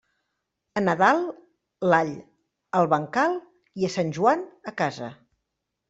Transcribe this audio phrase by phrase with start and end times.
[0.79, 1.21] A Nadal,
[1.93, 2.11] l'all,
[2.81, 3.39] al bancal,
[3.83, 5.17] i a Sant Joan, a casa.